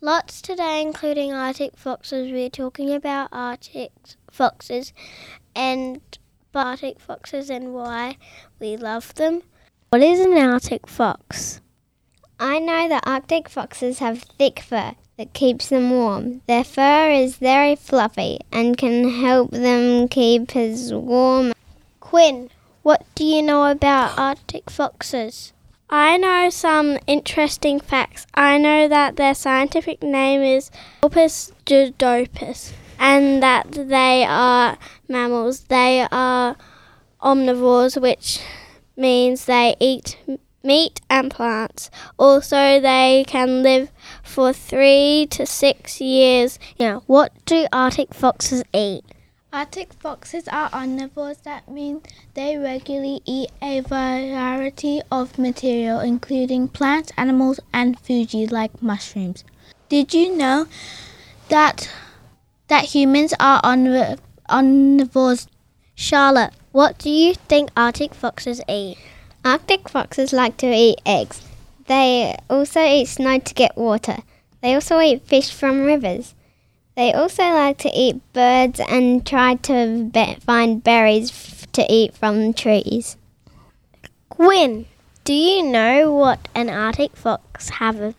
[0.00, 2.30] What's today, including Arctic foxes?
[2.30, 3.90] We're talking about Arctic
[4.30, 4.92] foxes
[5.56, 6.02] and
[6.54, 8.18] Arctic foxes and why
[8.60, 9.44] we love them.
[9.88, 11.62] What is an Arctic fox?
[12.38, 16.42] I know that Arctic foxes have thick fur that keeps them warm.
[16.48, 21.54] Their fur is very fluffy and can help them keep as warm.
[22.00, 22.50] Quinn,
[22.82, 25.54] what do you know about Arctic foxes?
[25.90, 28.26] I know some interesting facts.
[28.34, 30.70] I know that their scientific name is
[31.02, 34.76] Opus judopus and that they are
[35.08, 35.60] mammals.
[35.60, 36.56] They are
[37.22, 38.40] omnivores, which
[38.98, 40.18] means they eat
[40.62, 41.90] meat and plants.
[42.18, 43.90] Also, they can live
[44.22, 46.58] for three to six years.
[46.78, 49.04] Now, what do Arctic foxes eat?
[49.50, 51.42] Arctic foxes are omnivores.
[51.42, 52.02] That means
[52.34, 59.44] they regularly eat a variety of material, including plants, animals, and fungi like mushrooms.
[59.88, 60.66] Did you know
[61.48, 61.90] that
[62.68, 65.46] that humans are omnivores?
[65.94, 68.98] Charlotte, what do you think Arctic foxes eat?
[69.46, 71.40] Arctic foxes like to eat eggs.
[71.86, 74.18] They also eat snow to get water.
[74.60, 76.34] They also eat fish from rivers.
[76.98, 82.12] They also like to eat birds and try to be- find berries f- to eat
[82.12, 83.16] from trees.
[84.28, 84.86] Quinn,
[85.22, 88.14] do you know what an Arctic fox have- a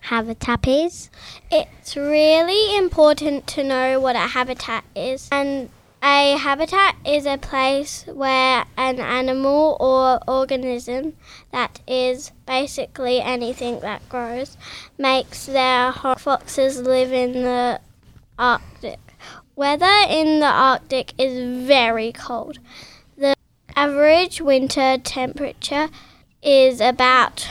[0.00, 1.10] habitat is?
[1.50, 5.28] It's really important to know what a habitat is.
[5.30, 5.68] And
[6.02, 11.18] a habitat is a place where an animal or organism
[11.50, 14.56] that is basically anything that grows
[14.96, 16.16] makes their home.
[16.16, 17.78] Foxes live in the
[18.42, 18.98] Arctic.
[19.54, 22.58] Weather in the Arctic is very cold.
[23.16, 23.36] The
[23.76, 25.88] average winter temperature
[26.42, 27.48] is about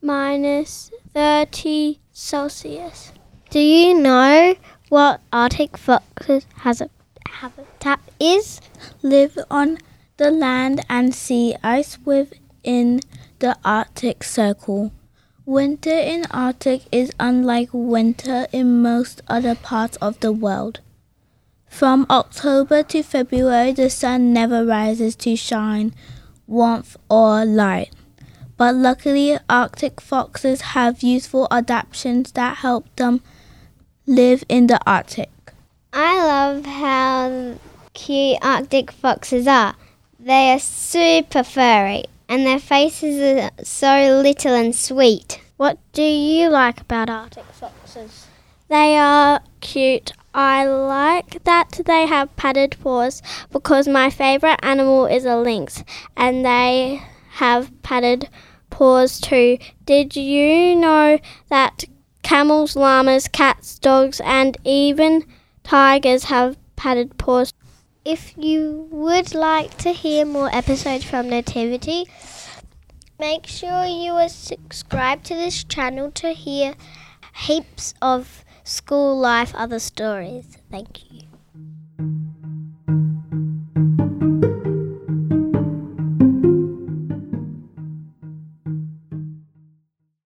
[0.00, 3.12] minus 30 Celsius.
[3.50, 4.54] Do you know
[4.90, 6.88] what Arctic foxes has a
[7.28, 8.60] habitat is?
[9.02, 9.78] Live on
[10.18, 13.00] the land and sea ice within
[13.40, 14.92] the Arctic Circle.
[15.46, 20.80] Winter in Arctic is unlike winter in most other parts of the world.
[21.68, 25.94] From October to February, the sun never rises to shine
[26.48, 27.94] warmth or light.
[28.56, 33.20] But luckily, Arctic foxes have useful adaptations that help them
[34.04, 35.30] live in the Arctic.
[35.92, 37.54] I love how
[37.94, 39.76] cute Arctic foxes are.
[40.18, 45.40] They are super furry and their faces are so little and sweet.
[45.56, 48.26] What do you like about Arctic foxes?
[48.68, 50.12] They are cute.
[50.34, 55.82] I like that they have padded paws because my favorite animal is a lynx
[56.16, 58.28] and they have padded
[58.68, 59.56] paws too.
[59.86, 61.84] Did you know that
[62.22, 65.24] camels, llamas, cats, dogs, and even
[65.62, 67.52] tigers have padded paws?
[68.06, 72.04] If you would like to hear more episodes from Nativity,
[73.18, 76.74] make sure you are subscribed to this channel to hear
[77.34, 80.56] heaps of school life other stories.
[80.70, 81.35] Thank you.